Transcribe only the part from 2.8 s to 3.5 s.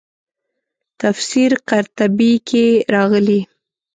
راغلي.